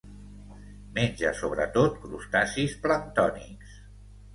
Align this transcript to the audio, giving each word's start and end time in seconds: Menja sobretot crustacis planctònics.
Menja 0.95 1.35
sobretot 1.43 2.03
crustacis 2.09 2.77
planctònics. 2.87 3.83